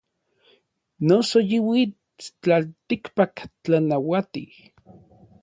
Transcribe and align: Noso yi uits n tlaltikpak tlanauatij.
Noso 1.07 1.37
yi 1.49 1.59
uits 1.71 2.25
n 2.29 2.33
tlaltikpak 2.41 3.35
tlanauatij. 3.63 4.51